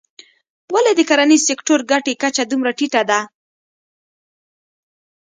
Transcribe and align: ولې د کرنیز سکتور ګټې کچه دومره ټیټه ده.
ولې 0.73 0.91
د 0.97 1.01
کرنیز 1.09 1.41
سکتور 1.49 1.79
ګټې 1.91 2.13
کچه 2.21 2.43
دومره 2.51 2.71
ټیټه 2.77 3.01
ده. 3.09 3.19